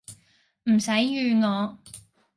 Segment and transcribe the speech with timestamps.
[0.63, 1.77] 唔使預我